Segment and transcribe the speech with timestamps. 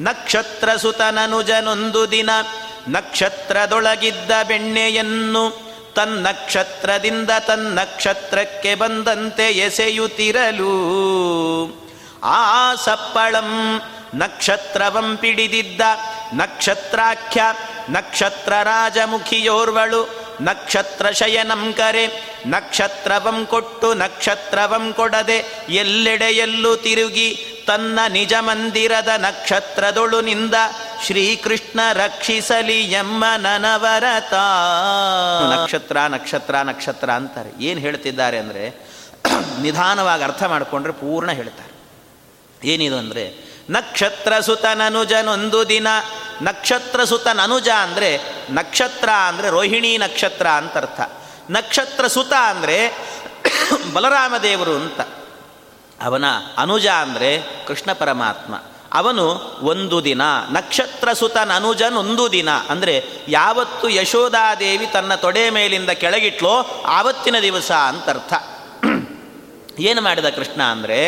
[0.00, 2.30] ನಕ್ಷತ್ರ ಸುತನನುಜನೊಂದು ದಿನ
[2.88, 10.72] ನಕ್ಷತ್ರದೊಳಗಿದ್ದ ಬೆಣ್ಣೆಯನ್ನು ತನ್ನಕ್ಷತ್ರದಿಂದ ತನ್ನಕ್ಷತ್ರಕ್ಕೆ ಬಂದಂತೆ ಎಸೆಯುತ್ತಿರಲು.
[12.22, 13.80] ಆ ಸಪ್ಪಳಂ
[14.14, 15.80] ನಕ್ಷತ್ರವಂ ಪಿಡಿದಿದ್ದ
[16.32, 17.42] ನಕ್ಷತ್ರಾಖ್ಯ
[17.90, 30.20] ನಕ್ಷತ್ರ ರಾಜಮುಖಿಯೋರ್ವಳು ನಕ್ಷತ್ರ ಶಯನಂ ಕರೆ ನಕ್ಷತ್ರವಂ ಕೊಟ್ಟು ನಕ್ಷತ್ರವಂ ಕೊಡದೆ ಎಲ್ಲೆಡೆಯಲ್ಲೂ ತಿರುಗಿ ತನ್ನ ನಿಜ ಮಂದಿರದ ನಕ್ಷತ್ರದೊಳು
[30.20, 30.56] ನಿಂದ
[31.06, 34.34] ಶ್ರೀಕೃಷ್ಣ ರಕ್ಷಿಸಲಿ ಎಮ್ಮ ನನವರತ
[35.54, 37.50] ನಕ್ಷತ್ರ ನಕ್ಷತ್ರ ನಕ್ಷತ್ರ ಅಂತಾರೆ.
[37.60, 38.64] ಏನು ಹೇಳ್ತಿದ್ದಾರೆ ಅಂದರೆ
[39.64, 41.72] ನಿಧಾನವಾಗಿ ಅರ್ಥ ಮಾಡಿಕೊಂಡ್ರೆ ಪೂರ್ಣ ಹೇಳ್ತಾರೆ.
[42.64, 43.24] ಏನಿದು ಅಂದರೆ,
[43.70, 45.88] ನಕ್ಷತ್ರ ಸುತನನುಜನೊಂದು ದಿನ.
[46.42, 48.10] ನಕ್ಷತ್ರ ಸುತನನುಜ ಅಂದರೆ
[48.50, 51.00] ನಕ್ಷತ್ರ ಅಂದರೆ ರೋಹಿಣಿ ನಕ್ಷತ್ರ ಅಂತ ಅರ್ಥ
[51.50, 52.78] ನಕ್ಷತ್ರ ಸುತ ಅಂದರೆ
[53.94, 55.00] ಬಲರಾಮದೇವರು ಅಂತ.
[56.06, 56.24] ಅವನ
[56.58, 57.30] ಅನುಜ ಅಂದರೆ
[57.66, 58.54] ಕೃಷ್ಣ ಪರಮಾತ್ಮ.
[58.92, 59.24] ಅವನು
[59.62, 62.94] ಒಂದು ದಿನ ನಕ್ಷತ್ರ ಸುತನ ಅನುಜನ್ ಒಂದು ದಿನ, ಅಂದರೆ
[63.28, 66.54] ಯಾವತ್ತು ಯಶೋಧಾದೇವಿ ತನ್ನ ತೊಡೆ ಮೇಲಿಂದ ಕೆಳಗಿಟ್ಲೋ
[66.86, 68.32] ಆವತ್ತಿನ ದಿವಸ ಅಂತರ್ಥ.
[69.80, 71.00] ಏನು ಮಾಡಿದ ಕೃಷ್ಣ ಅಂದರೆ,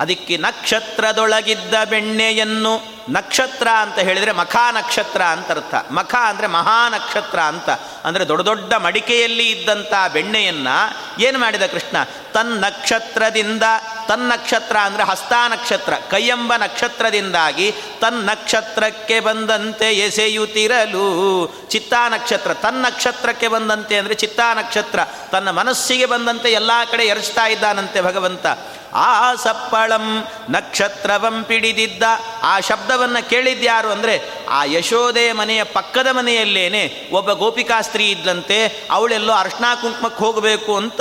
[0.00, 5.74] ಅದಕ್ಕೆ ನಕ್ಷತ್ರದೊಳಗಿದ್ದ ಬೆಣ್ಣೆಯನ್ನು ನಕ್ಷತ್ರ ಅಂತ ಹೇಳಿದರೆ ಮಖಾ ನಕ್ಷತ್ರ ಅಂತ ಅರ್ಥ.
[5.90, 7.70] ಮಖ ಅಂದರೆ ಮಹಾ ನಕ್ಷತ್ರ ಅಂತ.
[8.04, 11.96] ಅಂದರೆ ದೊಡ್ಡ ದೊಡ್ಡ ಮಡಿಕೆಯಲ್ಲಿ ಇದ್ದಂಥ ಬೆಣ್ಣೆಯನ್ನು ಏನು ಮಾಡಿದ ಕೃಷ್ಣ?
[12.34, 13.62] ತನ್ನ ನಕ್ಷತ್ರದಿಂದ
[14.08, 21.46] ತನ್ನ ನಕ್ಷತ್ರ ಅಂದರೆ ಹಸ್ತ ನಕ್ಷತ್ರ, ಕೈಯೆಂಬ ನಕ್ಷತ್ರದಿಂದಾಗಿ ತನ್ನ ನಕ್ಷತ್ರಕ್ಕೆ ಬಂದಂತೆ ಎಸೆಯುತ್ತಿರಲು.
[21.70, 24.98] ಚಿತ್ತಾ ನಕ್ಷತ್ರ ತನ್ನ ನಕ್ಷತ್ರಕ್ಕೆ ಬಂದಂತೆ ಅಂದರೆ ಚಿತ್ತಾ ನಕ್ಷತ್ರ.
[25.32, 28.46] ತನ್ನ ಮನಸ್ಸಿಗೆ ಬಂದಂತೆ ಎಲ್ಲ ಕಡೆ ಎರಚ್ತಾ ಇದ್ದಾನಂತೆ ಭಗವಂತ.
[28.94, 30.04] ಆ ಸಪ್ಪಳಂ
[30.50, 32.02] ನಕ್ಷತ್ರವಂ ಪಿಡಿದಿದ್ದ
[32.42, 34.14] ಆ ಶಬ್ದವನ್ನು ಕೇಳಿದ್ಯಾರು ಅಂದರೆ
[34.48, 41.00] ಆ ಯಶೋದೆ ಮನೆಯ ಪಕ್ಕದ ಮನೆಯಲ್ಲೇನೆ ಒಬ್ಬ ಗೋಪಿಕಾಸ್ತ್ರೀ ಇದ್ಲಂತೆ, ಅವಳೆಲ್ಲೋ ಅರ್ಶನಾ ಕುಂಕುಮಕ್ಕೆ ಹೋಗಬೇಕು ಅಂತ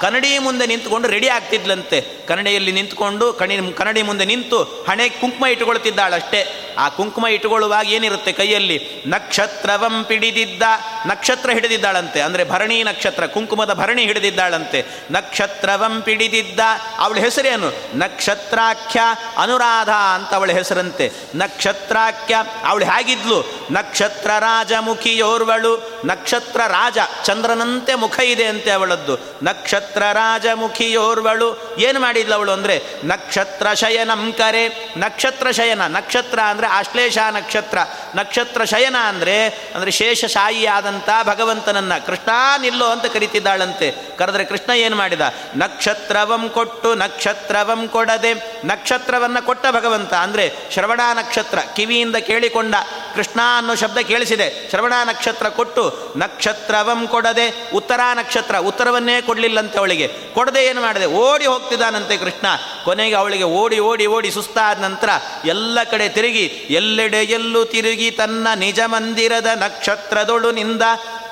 [0.00, 2.00] ಕನ್ನಡಿ ಮುಂದೆ ನಿಂತುಕೊಂಡು ರೆಡಿ ಆಗ್ತಿದ್ಲಂತೆ.
[2.28, 6.61] ಕನ್ನಡಿಯಲ್ಲಿ ನಿಂತುಕೊಂಡು ಕಣಿ ಕನ್ನಡಿ ಮುಂದೆ ನಿಂತು ಹಣೆ ಕುಂಕುಮ ಇಟ್ಟುಕೊಳ್ತಿದ್ದಾಳಷ್ಟೇ.
[6.78, 9.04] ಆ ಕುಂಕುಮ ಇಟ್ಟುಕೊಳ್ಳುವಾಗ ಏನಿರುತ್ತೆ ಕೈಯಲ್ಲಿ?
[9.06, 10.62] ನಕ್ಷತ್ರವಂ ಪಿಡಿದಿದ್ದ,
[11.06, 12.20] ನಕ್ಷತ್ರ ಹಿಡಿದಿದ್ದಾಳಂತೆ.
[12.20, 14.86] ಅಂದರೆ ಭರಣಿ ನಕ್ಷತ್ರ, ಕುಂಕುಮದ ಭರಣಿ ಹಿಡಿದಿದ್ದಾಳಂತೆ.
[15.10, 16.60] ನಕ್ಷತ್ರವಂ ಪಿಡಿದಿದ್ದ,
[16.98, 19.00] ಅವಳ ಹೆಸರೇನು ನಕ್ಷತ್ರಾಖ್ಯ
[19.36, 21.12] ಅನುರಾಧ ಅಂತ ಅವಳ ಹೆಸರಂತೆ.
[21.34, 23.68] ನಕ್ಷತ್ರಾಖ್ಯ ಅವಳು ಹೇಗಿದ್ಲು?
[23.70, 29.16] ನಕ್ಷತ್ರ ರಾಜಮುಖಿಯೋರ್ವಳು, ನಕ್ಷತ್ರ ರಾಜ ಚಂದ್ರನಂತೆ ಮುಖ ಇದೆ ಅಂತೆ ಅವಳದ್ದು.
[29.42, 32.82] ನಕ್ಷತ್ರ ರಾಜಮುಖಿಯೋರ್ವಳು, ಏನು ಮಾಡಿದ್ಲು ಅವಳು ಅಂದರೆ?
[33.04, 37.78] ನಕ್ಷತ್ರ ಶಯನಂ ಕರೆ, ನಕ್ಷತ್ರ ಶಯನ, ನಕ್ಷತ್ರ ಅಂದರೆ ಆಶ್ಲೇಷ ನಕ್ಷತ್ರ.
[38.14, 41.98] ನಕ್ಷತ್ರ ಶಯನ ಅಂದರೆ ಅಂದರೆ ಶೇಷಶಾಹಿಯಾದಂಥ ಭಗವಂತನನ್ನ.
[41.98, 42.30] ಕೃಷ್ಣ
[42.60, 43.90] ನಿಲ್ಲೋ ಅಂತ ಕರಿತಿದ್ದಾಳಂತೆ.
[44.18, 45.20] ಕರೆದ್ರೆ ಕೃಷ್ಣ ಏನು ಮಾಡಿದ?
[45.56, 48.34] ನಕ್ಷತ್ರವಂ ಕೊಟ್ಟು ನಕ್ಷತ್ರವಂ ಕೊಡದೆ
[48.64, 50.14] ನಕ್ಷತ್ರವನ್ನು ಕೊಟ್ಟ ಭಗವಂತ.
[50.14, 52.74] ಅಂದರೆ ಶ್ರವಣ ನಕ್ಷತ್ರ, ಕಿವಿಯಿಂದ ಕೇಳಿಕೊಂಡ
[53.14, 54.70] ಕೃಷ್ಣ ಅನ್ನೋ ಶಬ್ದ ಕೇಳಿಸಿದೆ.
[54.70, 60.08] ಶ್ರವಣ ನಕ್ಷತ್ರ ಕೊಟ್ಟು, ನಕ್ಷತ್ರವಂ ಕೊಡದೆ, ಉತ್ತರ ನಕ್ಷತ್ರ, ಉತ್ತರವನ್ನೇ ಕೊಡಲಿಲ್ಲಂತೆ ಅವಳಿಗೆ.
[60.08, 61.06] ಕೊಡದೆ ಏನು ಮಾಡಿದೆ?
[61.06, 62.46] ಓಡಿ ಹೋಗ್ತಿದ್ದಾನಂತೆ ಕೃಷ್ಣ.
[62.84, 65.08] ಕೊನೆಗೆ ಅವಳಿಗೆ ಓಡಿ ಓಡಿ ಓಡಿ ಸುಸ್ತಾದ ನಂತರ
[65.44, 70.82] ಎಲ್ಲ ಕಡೆ ತಿರುಗಿ, ಎಲ್ಲೆಡೆ ಎಲ್ಲೂ ತಿರುಗಿ ತನ್ನ ನಿಜ ಮಂದಿರದ ನಕ್ಷತ್ರದೊಳು ನಿಂದ,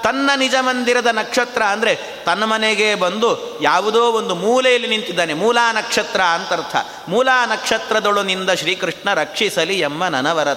[0.03, 5.35] ತನ್ನ ನಿಜ ಮಂದಿರದ ನಕ್ಷತ್ರ ಅಂದರೆ ತನ್ನ ಮನೆಗೆ ಬಂದು ಯಾವುದೋ ಒಂದು ಮೂಲೆಯಲ್ಲಿ ನಿಂತಿದ್ದಾನೆ.
[5.35, 6.77] ಮೂಲಾ ನಕ್ಷತ್ರ ಅಂತರ್ಥ.
[7.09, 10.49] ಮೂಲಾ ನಕ್ಷತ್ರದೊಳು ನಿಂದ ಶ್ರೀಕೃಷ್ಣ ರಕ್ಷಿಸಲಿ ಎಮ್ಮ ನನವರ